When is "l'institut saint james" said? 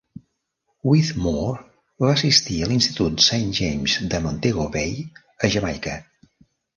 2.71-3.99